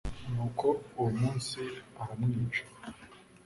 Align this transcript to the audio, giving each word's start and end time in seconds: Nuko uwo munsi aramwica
Nuko 0.33 0.67
uwo 0.97 1.11
munsi 1.19 1.59
aramwica 2.01 2.63